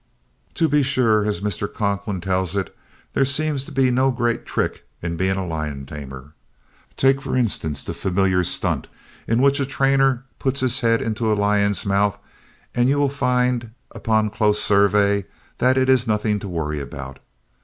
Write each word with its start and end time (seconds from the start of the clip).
To 0.55 0.67
be 0.67 0.81
sure 0.81 1.23
as 1.25 1.41
Mr. 1.41 1.71
Conklin 1.71 2.21
tells 2.21 2.55
it 2.55 2.75
there 3.13 3.23
seems 3.23 3.65
to 3.65 3.71
be 3.71 3.91
no 3.91 4.09
great 4.09 4.47
trick 4.47 4.83
in 4.99 5.15
being 5.15 5.37
a 5.37 5.45
lion 5.45 5.85
tamer. 5.85 6.33
Take, 6.97 7.21
for 7.21 7.37
instance, 7.37 7.83
the 7.83 7.93
familiar 7.93 8.43
stunt 8.43 8.87
in 9.27 9.43
which 9.43 9.59
a 9.59 9.65
trainer 9.67 10.25
puts 10.39 10.61
his 10.61 10.79
head 10.79 11.03
into 11.03 11.31
a 11.31 11.37
lion's 11.37 11.85
mouth 11.85 12.17
and 12.73 12.89
you 12.89 12.97
will 12.97 13.09
find 13.09 13.73
upon 13.91 14.31
close 14.31 14.59
survey 14.59 15.27
that 15.59 15.77
it 15.77 15.87
is 15.87 16.07
nothing 16.07 16.39
to 16.39 16.47
worry 16.47 16.79
about. 16.79 17.19